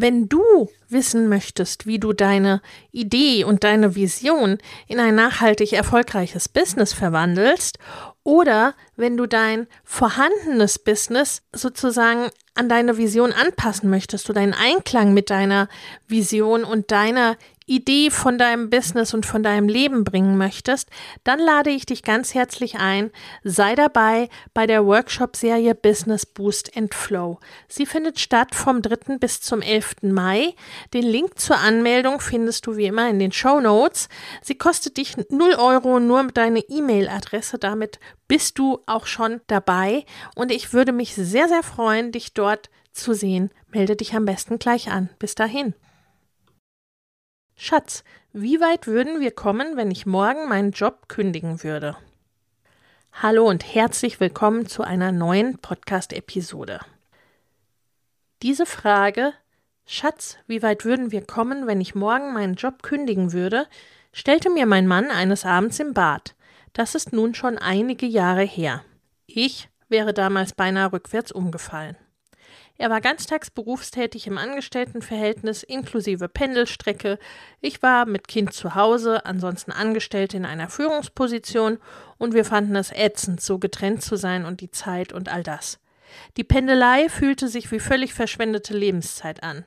[0.00, 6.48] Wenn du wissen möchtest, wie du deine Idee und deine Vision in ein nachhaltig erfolgreiches
[6.48, 7.80] Business verwandelst
[8.22, 15.14] oder wenn du dein vorhandenes Business sozusagen an deine Vision anpassen möchtest oder in Einklang
[15.14, 15.68] mit deiner
[16.08, 17.36] Vision und deiner
[17.68, 20.88] Idee von deinem Business und von deinem Leben bringen möchtest,
[21.22, 23.10] dann lade ich dich ganz herzlich ein.
[23.44, 27.38] Sei dabei bei der Workshop-Serie Business Boost and Flow.
[27.68, 29.18] Sie findet statt vom 3.
[29.18, 29.96] bis zum 11.
[30.02, 30.54] Mai.
[30.94, 34.08] Den Link zur Anmeldung findest du wie immer in den Show Notes.
[34.42, 37.58] Sie kostet dich 0 Euro nur deine E-Mail-Adresse.
[37.58, 40.04] Damit bist du auch schon dabei.
[40.36, 43.50] Und ich würde mich sehr, sehr freuen, dich dort zu sehen.
[43.68, 45.08] Melde dich am besten gleich an.
[45.18, 45.74] Bis dahin.
[47.56, 51.96] Schatz, wie weit würden wir kommen, wenn ich morgen meinen Job kündigen würde?
[53.12, 56.78] Hallo und herzlich willkommen zu einer neuen Podcast-Episode.
[58.42, 59.32] Diese Frage,
[59.86, 63.66] Schatz, wie weit würden wir kommen, wenn ich morgen meinen Job kündigen würde,
[64.12, 66.36] stellte mir mein Mann eines Abends im Bad.
[66.78, 68.84] Das ist nun schon einige Jahre her.
[69.26, 71.96] Ich wäre damals beinahe rückwärts umgefallen.
[72.76, 77.18] Er war ganztags berufstätig im Angestelltenverhältnis inklusive Pendelstrecke.
[77.60, 81.78] Ich war mit Kind zu Hause, ansonsten angestellt in einer Führungsposition
[82.16, 85.80] und wir fanden es ätzend, so getrennt zu sein und die Zeit und all das.
[86.36, 89.64] Die Pendelei fühlte sich wie völlig verschwendete Lebenszeit an.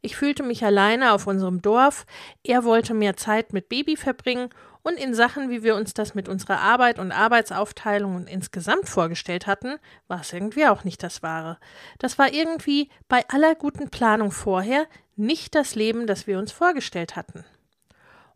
[0.00, 2.06] Ich fühlte mich alleine auf unserem Dorf,
[2.44, 4.50] er wollte mehr Zeit mit Baby verbringen
[4.82, 9.46] und in Sachen, wie wir uns das mit unserer Arbeit und Arbeitsaufteilung und insgesamt vorgestellt
[9.46, 9.78] hatten,
[10.08, 11.58] war es irgendwie auch nicht das Wahre.
[11.98, 17.14] Das war irgendwie bei aller guten Planung vorher nicht das Leben, das wir uns vorgestellt
[17.14, 17.44] hatten.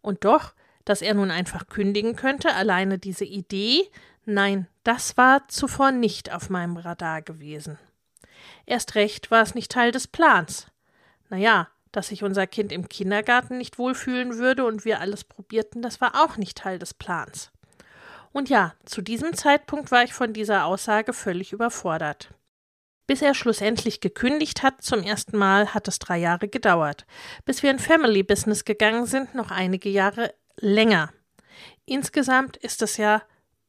[0.03, 0.53] Und doch,
[0.85, 3.91] dass er nun einfach kündigen könnte, alleine diese Idee,
[4.25, 7.79] nein, das war zuvor nicht auf meinem Radar gewesen.
[8.67, 10.69] Erst recht war es nicht Teil des Plans.
[11.29, 15.99] Naja, dass sich unser Kind im Kindergarten nicht wohlfühlen würde und wir alles probierten, das
[16.03, 17.51] war auch nicht Teil des Plans.
[18.33, 22.35] Und ja, zu diesem Zeitpunkt war ich von dieser Aussage völlig überfordert.
[23.07, 27.07] Bis er schlussendlich gekündigt hat zum ersten Mal, hat es drei Jahre gedauert.
[27.47, 31.15] Bis wir in Family Business gegangen sind, noch einige Jahre länger.
[31.87, 33.23] Insgesamt ist es ja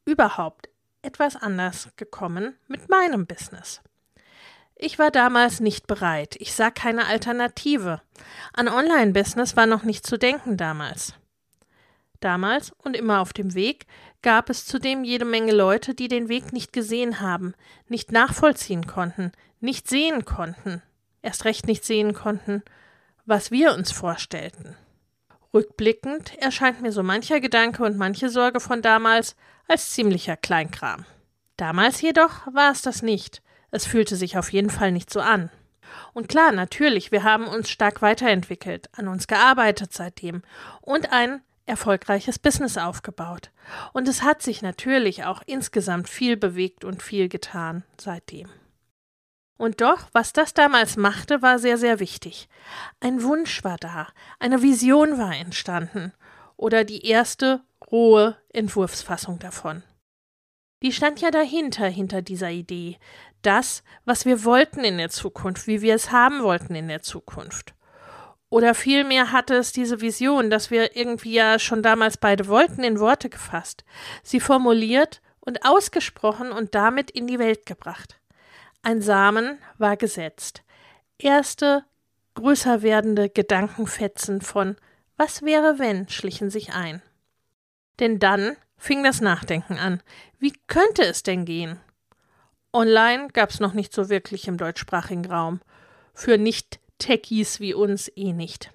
[0.03, 0.67] überhaupt
[1.01, 3.81] etwas anders gekommen mit meinem Business.
[4.79, 6.35] Ich war damals nicht bereit.
[6.39, 7.99] Ich sah keine Alternative.
[8.53, 11.13] An Online-Business war noch nicht zu denken damals.
[12.19, 13.87] Damals und immer auf dem Weg
[14.21, 17.53] gab es zudem jede Menge Leute, die den Weg nicht gesehen haben,
[17.87, 20.83] nicht nachvollziehen konnten, nicht sehen konnten,
[21.23, 22.63] erst recht nicht sehen konnten,
[23.25, 24.75] was wir uns vorstellten.
[25.53, 29.35] Rückblickend erscheint mir so mancher Gedanke und manche Sorge von damals
[29.67, 31.05] als ziemlicher Kleinkram.
[31.55, 35.49] Damals jedoch war es das nicht, es fühlte sich auf jeden Fall nicht so an.
[36.13, 40.41] Und klar, natürlich, wir haben uns stark weiterentwickelt, an uns gearbeitet seitdem
[40.81, 43.51] und ein erfolgreiches Business aufgebaut.
[43.93, 48.49] Und es hat sich natürlich auch insgesamt viel bewegt und viel getan seitdem.
[49.57, 52.47] Und doch, was das damals machte, war sehr, sehr wichtig.
[52.99, 54.07] Ein Wunsch war da,
[54.39, 56.13] eine Vision war entstanden
[56.55, 57.61] oder die erste
[57.91, 59.83] rohe Entwurfsfassung davon.
[60.83, 62.97] Die stand ja dahinter, hinter dieser Idee,
[63.41, 67.73] das, was wir wollten in der Zukunft, wie wir es haben wollten in der Zukunft.
[68.49, 72.99] Oder vielmehr hatte es diese Vision, dass wir irgendwie ja schon damals beide wollten, in
[72.99, 73.83] Worte gefasst,
[74.23, 78.19] sie formuliert und ausgesprochen und damit in die Welt gebracht.
[78.83, 80.63] Ein Samen war gesetzt.
[81.17, 81.83] Erste,
[82.35, 84.77] größer werdende Gedankenfetzen von
[85.17, 87.01] Was wäre wenn schlichen sich ein.
[87.99, 90.01] Denn dann fing das Nachdenken an.
[90.39, 91.79] Wie könnte es denn gehen?
[92.73, 95.61] Online gab es noch nicht so wirklich im deutschsprachigen Raum.
[96.13, 98.71] Für Nicht-Techies wie uns eh nicht.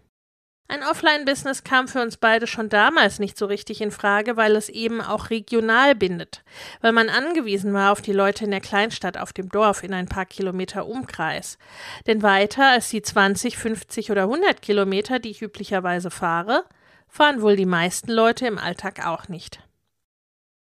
[0.72, 4.70] Ein Offline-Business kam für uns beide schon damals nicht so richtig in Frage, weil es
[4.70, 6.42] eben auch regional bindet,
[6.80, 10.06] weil man angewiesen war auf die Leute in der Kleinstadt, auf dem Dorf, in ein
[10.06, 11.58] paar Kilometer Umkreis.
[12.06, 16.64] Denn weiter als die 20, 50 oder 100 Kilometer, die ich üblicherweise fahre,
[17.06, 19.60] fahren wohl die meisten Leute im Alltag auch nicht.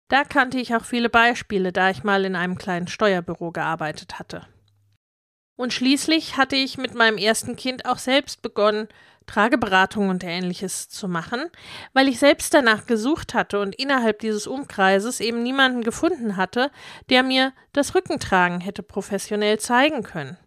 [0.09, 4.47] Da kannte ich auch viele Beispiele, da ich mal in einem kleinen Steuerbüro gearbeitet hatte.
[5.55, 8.87] Und schließlich hatte ich mit meinem ersten Kind auch selbst begonnen,
[9.27, 11.43] Trageberatung und ähnliches zu machen,
[11.93, 16.71] weil ich selbst danach gesucht hatte und innerhalb dieses Umkreises eben niemanden gefunden hatte,
[17.09, 20.37] der mir das Rückentragen hätte professionell zeigen können.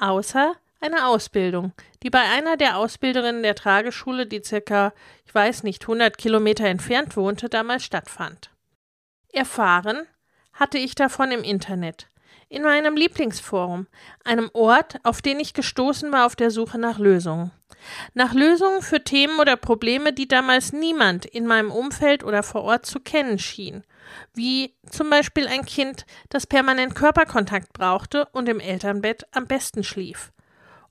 [0.00, 1.72] Außer eine Ausbildung,
[2.02, 4.94] die bei einer der Ausbilderinnen der Trageschule, die circa,
[5.26, 8.53] ich weiß nicht, 100 Kilometer entfernt wohnte, damals stattfand.
[9.34, 10.06] Erfahren
[10.52, 12.08] hatte ich davon im Internet,
[12.48, 13.86] in meinem Lieblingsforum,
[14.24, 17.50] einem Ort, auf den ich gestoßen war auf der Suche nach Lösungen.
[18.14, 22.86] Nach Lösungen für Themen oder Probleme, die damals niemand in meinem Umfeld oder vor Ort
[22.86, 23.84] zu kennen schien,
[24.32, 30.32] wie zum Beispiel ein Kind, das permanent Körperkontakt brauchte und im Elternbett am besten schlief.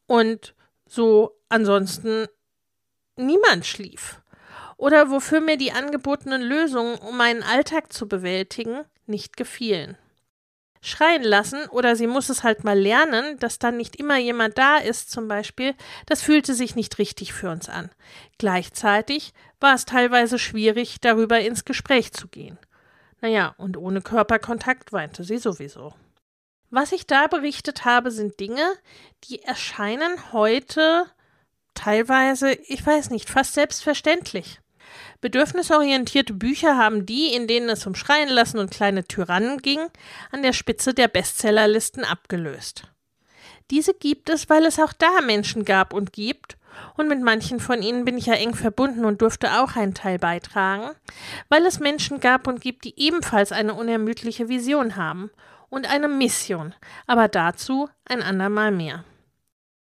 [0.05, 0.53] Und
[0.85, 2.27] so ansonsten
[3.15, 4.22] niemand schlief.
[4.77, 9.97] Oder wofür mir die angebotenen Lösungen, um meinen Alltag zu bewältigen, nicht gefielen
[10.83, 14.77] schreien lassen oder sie muss es halt mal lernen, dass dann nicht immer jemand da
[14.77, 15.75] ist, zum Beispiel,
[16.05, 17.89] das fühlte sich nicht richtig für uns an.
[18.37, 22.59] Gleichzeitig war es teilweise schwierig, darüber ins Gespräch zu gehen.
[23.21, 25.93] Naja, und ohne Körperkontakt weinte sie sowieso.
[26.69, 28.73] Was ich da berichtet habe, sind Dinge,
[29.23, 31.05] die erscheinen heute
[31.75, 34.59] teilweise, ich weiß nicht, fast selbstverständlich.
[35.21, 39.79] Bedürfnisorientierte Bücher haben die, in denen es um Schreien lassen und kleine Tyrannen ging,
[40.31, 42.83] an der Spitze der Bestsellerlisten abgelöst.
[43.71, 46.57] Diese gibt es, weil es auch da Menschen gab und gibt,
[46.95, 50.17] und mit manchen von ihnen bin ich ja eng verbunden und durfte auch einen Teil
[50.19, 50.91] beitragen,
[51.49, 55.29] weil es Menschen gab und gibt, die ebenfalls eine unermüdliche Vision haben
[55.69, 56.73] und eine Mission,
[57.07, 59.03] aber dazu ein andermal mehr.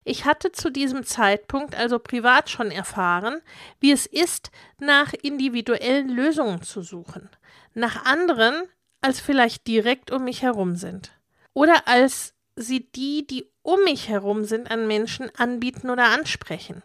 [0.08, 3.40] Ich hatte zu diesem Zeitpunkt also privat schon erfahren,
[3.80, 7.28] wie es ist, nach individuellen Lösungen zu suchen,
[7.74, 8.62] nach anderen,
[9.00, 11.10] als vielleicht direkt um mich herum sind.
[11.54, 16.84] Oder als sie die, die um mich herum sind, an Menschen anbieten oder ansprechen.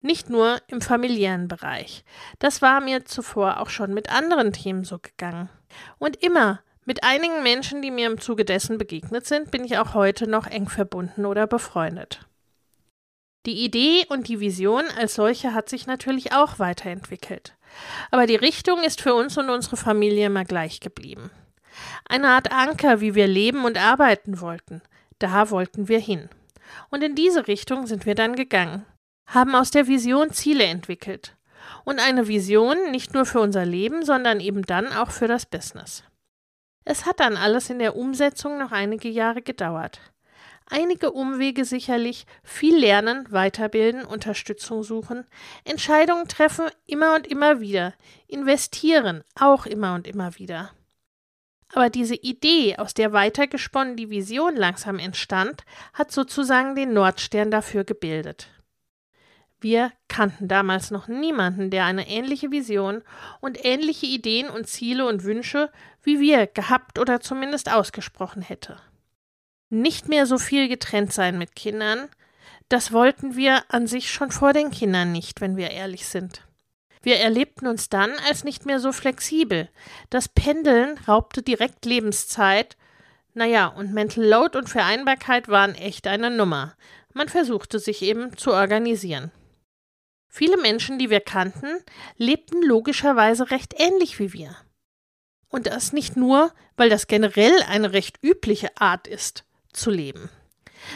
[0.00, 2.04] Nicht nur im familiären Bereich.
[2.40, 5.50] Das war mir zuvor auch schon mit anderen Themen so gegangen.
[5.98, 9.94] Und immer mit einigen Menschen, die mir im Zuge dessen begegnet sind, bin ich auch
[9.94, 12.20] heute noch eng verbunden oder befreundet.
[13.46, 17.54] Die Idee und die Vision als solche hat sich natürlich auch weiterentwickelt.
[18.10, 21.30] Aber die Richtung ist für uns und unsere Familie immer gleich geblieben.
[22.08, 24.80] Eine Art Anker, wie wir leben und arbeiten wollten.
[25.18, 26.28] Da wollten wir hin.
[26.90, 28.86] Und in diese Richtung sind wir dann gegangen,
[29.26, 31.36] haben aus der Vision Ziele entwickelt.
[31.84, 36.02] Und eine Vision nicht nur für unser Leben, sondern eben dann auch für das Business.
[36.84, 40.00] Es hat dann alles in der Umsetzung noch einige Jahre gedauert
[40.66, 45.26] einige Umwege sicherlich, viel lernen, weiterbilden, Unterstützung suchen,
[45.64, 47.94] Entscheidungen treffen immer und immer wieder,
[48.26, 50.70] investieren auch immer und immer wieder.
[51.72, 57.84] Aber diese Idee, aus der weitergesponnen die Vision langsam entstand, hat sozusagen den Nordstern dafür
[57.84, 58.48] gebildet.
[59.64, 63.02] Wir kannten damals noch niemanden, der eine ähnliche Vision
[63.40, 65.70] und ähnliche Ideen und Ziele und Wünsche
[66.02, 68.76] wie wir gehabt oder zumindest ausgesprochen hätte
[69.74, 72.08] nicht mehr so viel getrennt sein mit Kindern,
[72.68, 76.42] das wollten wir an sich schon vor den Kindern nicht, wenn wir ehrlich sind.
[77.02, 79.68] Wir erlebten uns dann als nicht mehr so flexibel.
[80.08, 82.78] Das Pendeln raubte direkt Lebenszeit.
[83.34, 86.74] Naja, und Mental Load und Vereinbarkeit waren echt eine Nummer.
[87.12, 89.30] Man versuchte sich eben zu organisieren.
[90.36, 91.78] Viele Menschen, die wir kannten,
[92.16, 94.56] lebten logischerweise recht ähnlich wie wir.
[95.48, 100.30] Und das nicht nur, weil das generell eine recht übliche Art ist zu leben.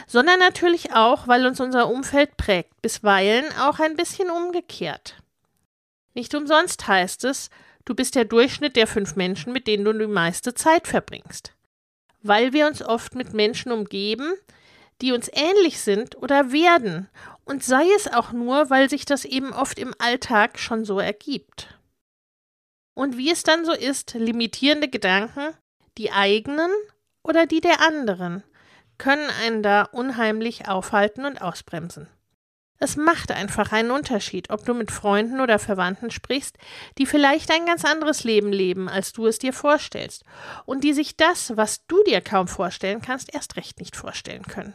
[0.08, 5.22] Sondern natürlich auch, weil uns unser Umfeld prägt, bisweilen auch ein bisschen umgekehrt.
[6.14, 7.48] Nicht umsonst heißt es,
[7.84, 11.52] du bist der Durchschnitt der fünf Menschen, mit denen du die meiste Zeit verbringst.
[12.22, 14.32] Weil wir uns oft mit Menschen umgeben,
[15.00, 17.08] die uns ähnlich sind oder werden,
[17.48, 21.78] und sei es auch nur, weil sich das eben oft im Alltag schon so ergibt.
[22.94, 25.54] Und wie es dann so ist, limitierende Gedanken,
[25.96, 26.70] die eigenen
[27.22, 28.42] oder die der anderen,
[28.98, 32.08] können einen da unheimlich aufhalten und ausbremsen.
[32.80, 36.58] Es macht einfach einen Unterschied, ob du mit Freunden oder Verwandten sprichst,
[36.98, 40.24] die vielleicht ein ganz anderes Leben leben, als du es dir vorstellst,
[40.64, 44.74] und die sich das, was du dir kaum vorstellen kannst, erst recht nicht vorstellen können.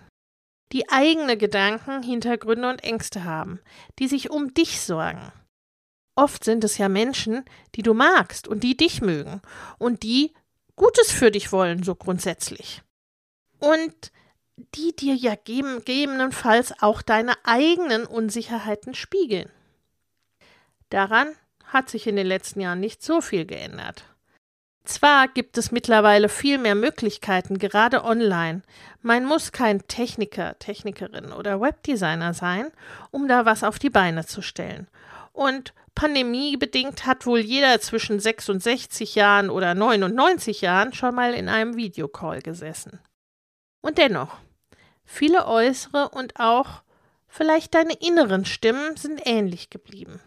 [0.74, 3.60] Die eigene Gedanken, Hintergründe und Ängste haben,
[4.00, 5.32] die sich um dich sorgen.
[6.16, 9.42] Oft sind es ja Menschen, die du magst und die dich mögen
[9.78, 10.34] und die
[10.76, 12.82] Gutes für dich wollen, so grundsätzlich.
[13.60, 14.12] Und
[14.76, 19.52] die dir ja gegebenenfalls auch deine eigenen Unsicherheiten spiegeln.
[20.90, 24.06] Daran hat sich in den letzten Jahren nicht so viel geändert.
[24.86, 28.64] Zwar gibt es mittlerweile viel mehr Möglichkeiten, gerade online.
[29.02, 32.70] Man muss kein Techniker, Technikerin oder Webdesigner sein,
[33.10, 34.88] um da was auf die Beine zu stellen.
[35.32, 41.78] Und pandemiebedingt hat wohl jeder zwischen 66 Jahren oder 99 Jahren schon mal in einem
[41.78, 43.00] Videocall gesessen.
[43.82, 44.36] Und dennoch,
[45.06, 46.84] viele äußere und auch
[47.28, 50.20] vielleicht deine inneren Stimmen sind ähnlich geblieben.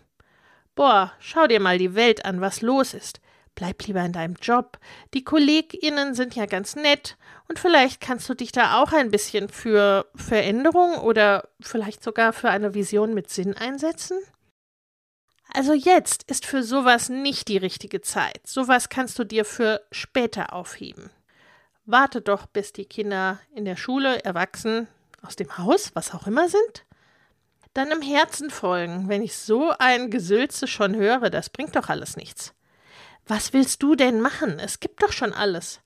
[0.74, 3.20] Boah, schau dir mal die Welt an, was los ist.
[3.56, 4.78] Bleib lieber in deinem Job.
[5.14, 7.16] Die KollegInnen sind ja ganz nett
[7.48, 12.50] und vielleicht kannst du dich da auch ein bisschen für Veränderung oder vielleicht sogar für
[12.50, 14.18] eine Vision mit Sinn einsetzen?
[15.54, 18.46] Also jetzt ist für sowas nicht die richtige Zeit.
[18.46, 21.10] Sowas kannst du dir für später aufheben.
[21.86, 24.86] Warte doch, bis die Kinder in der Schule, erwachsen,
[25.22, 26.84] aus dem Haus, was auch immer sind.
[27.72, 29.08] Dann im Herzen folgen.
[29.08, 32.52] Wenn ich so ein Gesülze schon höre, das bringt doch alles nichts.
[33.26, 34.58] Was willst du denn machen?
[34.58, 35.80] Es gibt doch schon alles.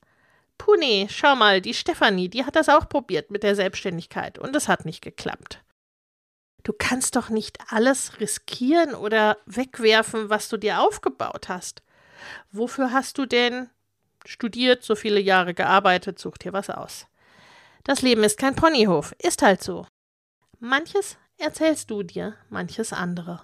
[0.57, 0.75] Puh,
[1.09, 4.85] schau mal, die Stefanie, die hat das auch probiert mit der Selbstständigkeit und es hat
[4.85, 5.63] nicht geklappt.
[6.63, 11.81] Du kannst doch nicht alles riskieren oder wegwerfen, was du dir aufgebaut hast.
[12.51, 13.71] Wofür hast du denn
[14.25, 17.07] studiert, so viele Jahre gearbeitet, such dir was aus.
[17.83, 19.87] Das Leben ist kein Ponyhof, ist halt so.
[20.59, 23.43] Manches erzählst du dir, manches andere.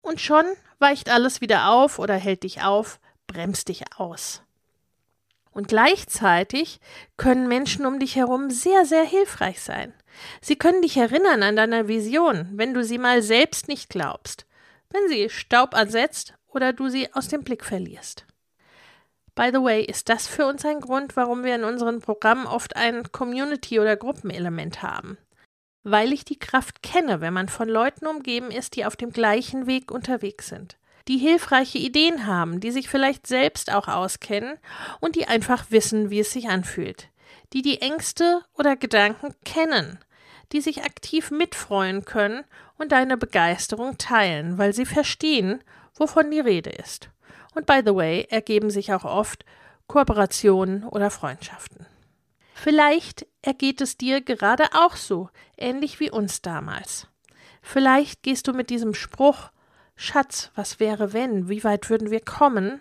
[0.00, 0.44] Und schon
[0.80, 2.98] weicht alles wieder auf oder hält dich auf,
[3.32, 4.42] bremst dich aus.
[5.50, 6.80] Und gleichzeitig
[7.16, 9.92] können Menschen um dich herum sehr, sehr hilfreich sein.
[10.40, 14.46] Sie können dich erinnern an deine Vision, wenn du sie mal selbst nicht glaubst,
[14.90, 18.26] wenn sie Staub ansetzt oder du sie aus dem Blick verlierst.
[19.34, 22.76] By the way, ist das für uns ein Grund, warum wir in unseren Programmen oft
[22.76, 25.16] ein Community- oder Gruppenelement haben?
[25.84, 29.66] Weil ich die Kraft kenne, wenn man von Leuten umgeben ist, die auf dem gleichen
[29.66, 30.76] Weg unterwegs sind,
[31.08, 34.58] die hilfreiche Ideen haben, die sich vielleicht selbst auch auskennen
[35.00, 37.08] und die einfach wissen, wie es sich anfühlt,
[37.52, 39.98] die die Ängste oder Gedanken kennen,
[40.52, 42.44] die sich aktiv mitfreuen können
[42.78, 45.62] und deine Begeisterung teilen, weil sie verstehen,
[45.94, 47.10] wovon die Rede ist.
[47.54, 49.44] Und by the way, ergeben sich auch oft
[49.86, 51.86] Kooperationen oder Freundschaften.
[52.54, 57.08] Vielleicht ergeht es dir gerade auch so, ähnlich wie uns damals.
[57.60, 59.50] Vielleicht gehst du mit diesem Spruch
[59.96, 62.80] Schatz, was wäre wenn, wie weit würden wir kommen?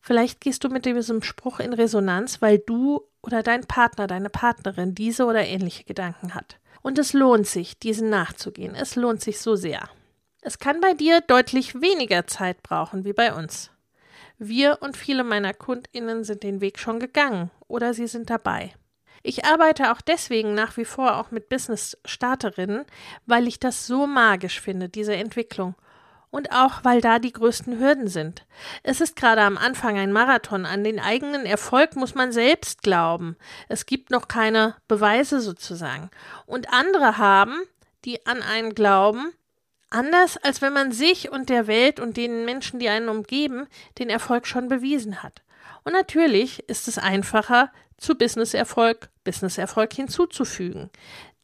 [0.00, 4.94] Vielleicht gehst du mit diesem Spruch in Resonanz, weil du oder dein Partner, deine Partnerin
[4.94, 6.58] diese oder ähnliche Gedanken hat.
[6.82, 8.74] Und es lohnt sich, diesen nachzugehen.
[8.74, 9.88] Es lohnt sich so sehr.
[10.40, 13.70] Es kann bei dir deutlich weniger Zeit brauchen wie bei uns.
[14.38, 18.72] Wir und viele meiner Kundinnen sind den Weg schon gegangen oder sie sind dabei.
[19.22, 22.86] Ich arbeite auch deswegen nach wie vor auch mit Business-Starterinnen,
[23.26, 25.74] weil ich das so magisch finde, diese Entwicklung.
[26.30, 28.46] Und auch, weil da die größten Hürden sind.
[28.84, 30.64] Es ist gerade am Anfang ein Marathon.
[30.64, 33.36] An den eigenen Erfolg muss man selbst glauben.
[33.68, 36.08] Es gibt noch keine Beweise sozusagen.
[36.46, 37.60] Und andere haben,
[38.04, 39.32] die an einen glauben,
[39.90, 43.66] Anders als wenn man sich und der Welt und den Menschen, die einen umgeben,
[43.98, 45.42] den Erfolg schon bewiesen hat.
[45.82, 50.90] Und natürlich ist es einfacher, zu Businesserfolg Businesserfolg hinzuzufügen.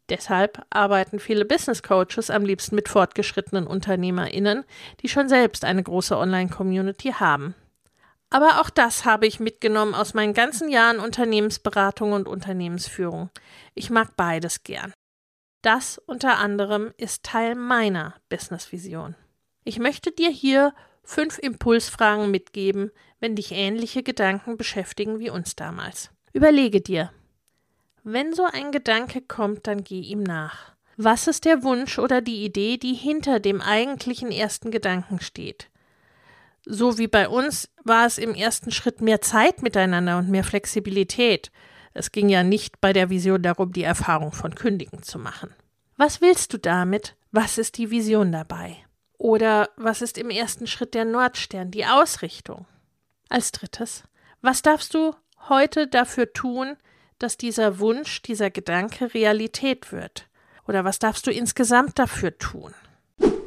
[0.09, 4.65] Deshalb arbeiten viele Business Coaches am liebsten mit fortgeschrittenen UnternehmerInnen,
[5.03, 7.55] die schon selbst eine große Online-Community haben.
[8.31, 13.31] Aber auch das habe ich mitgenommen aus meinen ganzen Jahren Unternehmensberatung und Unternehmensführung.
[13.75, 14.93] Ich mag beides gern.
[15.63, 19.17] Das unter anderem ist Teil meiner Business-Vision.
[19.65, 26.11] Ich möchte dir hier fünf Impulsfragen mitgeben, wenn dich ähnliche Gedanken beschäftigen wie uns damals.
[26.33, 27.11] Überlege dir,
[28.07, 30.77] wenn so ein Gedanke kommt, dann geh ihm nach.
[30.97, 35.69] Was ist der Wunsch oder die Idee, die hinter dem eigentlichen ersten Gedanken steht?
[36.65, 41.51] So wie bei uns war es im ersten Schritt mehr Zeit miteinander und mehr Flexibilität.
[41.95, 45.53] Es ging ja nicht bei der Vision darum, die Erfahrung von Kündigen zu machen.
[45.97, 47.17] Was willst du damit?
[47.33, 48.77] Was ist die Vision dabei?
[49.19, 52.67] Oder was ist im ersten Schritt der Nordstern, die Ausrichtung?
[53.29, 54.05] Als drittes,
[54.43, 55.17] was darfst du
[55.49, 56.77] heute dafür tun,
[57.19, 60.29] dass dieser Wunsch, dieser Gedanke Realität wird?
[60.67, 62.73] Oder was darfst du insgesamt dafür tun?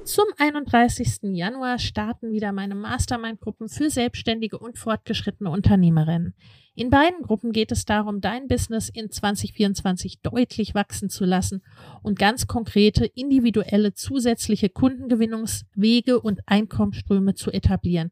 [0.06, 1.20] Zum 31.
[1.36, 6.34] Januar starten wieder meine Mastermind-Gruppen für selbstständige und fortgeschrittene Unternehmerinnen.
[6.74, 11.62] In beiden Gruppen geht es darum, dein Business in 2024 deutlich wachsen zu lassen
[12.02, 18.12] und ganz konkrete individuelle zusätzliche Kundengewinnungswege und Einkommensströme zu etablieren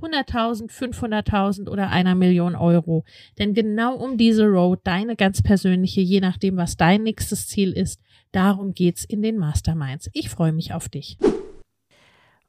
[0.00, 3.04] 100.000, 500.000 oder einer Million Euro.
[3.38, 8.00] Denn genau um diese Road, deine ganz persönliche, je nachdem, was dein nächstes Ziel ist,
[8.32, 10.08] darum geht's in den Masterminds.
[10.12, 11.18] Ich freue mich auf dich.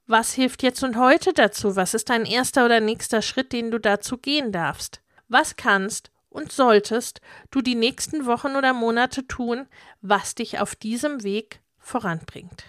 [0.06, 1.76] Was hilft jetzt und heute dazu?
[1.76, 5.00] Was ist dein erster oder nächster Schritt, den du dazu gehen darfst?
[5.28, 9.66] Was kannst und solltest du die nächsten Wochen oder Monate tun,
[10.00, 12.64] was dich auf diesem Weg voranbringt?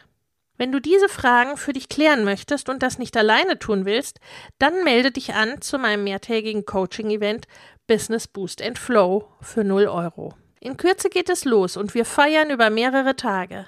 [0.57, 4.19] Wenn du diese Fragen für dich klären möchtest und das nicht alleine tun willst,
[4.59, 7.47] dann melde dich an zu meinem mehrtägigen Coaching-Event
[7.87, 10.35] Business Boost and Flow für 0 Euro.
[10.59, 13.65] In Kürze geht es los und wir feiern über mehrere Tage.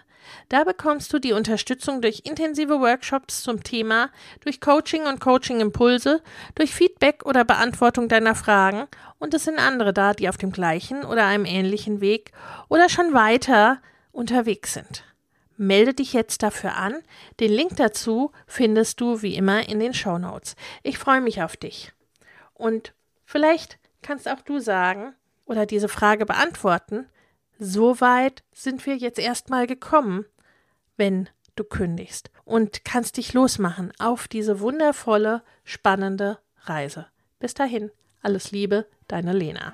[0.50, 4.10] Da bekommst du die Unterstützung durch intensive Workshops zum Thema,
[4.42, 6.22] durch Coaching und Coaching-Impulse,
[6.56, 8.88] durch Feedback oder Beantwortung deiner Fragen
[9.20, 12.32] und es sind andere da, die auf dem gleichen oder einem ähnlichen Weg
[12.70, 15.04] oder schon weiter unterwegs sind.
[15.58, 16.96] Melde dich jetzt dafür an.
[17.40, 20.56] Den Link dazu findest du wie immer in den Show Notes.
[20.84, 21.94] Ich freue mich auf dich.
[22.54, 22.94] Und
[23.24, 25.14] vielleicht kannst auch du sagen
[25.46, 27.08] oder diese Frage beantworten.
[27.58, 30.26] So weit sind wir jetzt erstmal gekommen,
[30.98, 37.08] wenn du kündigst und kannst dich losmachen auf diese wundervolle, spannende Reise.
[37.40, 39.74] Bis dahin, alles Liebe, deine Lena.